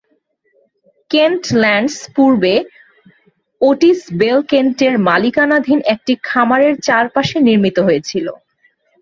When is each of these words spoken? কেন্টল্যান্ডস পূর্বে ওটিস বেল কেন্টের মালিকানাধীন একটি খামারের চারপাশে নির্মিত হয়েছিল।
কেন্টল্যান্ডস 1.11 1.95
পূর্বে 2.15 2.53
ওটিস 3.61 3.99
বেল 4.19 4.39
কেন্টের 4.51 4.93
মালিকানাধীন 5.07 5.79
একটি 5.93 6.13
খামারের 6.27 6.73
চারপাশে 6.87 7.37
নির্মিত 7.47 7.77
হয়েছিল। 7.87 8.27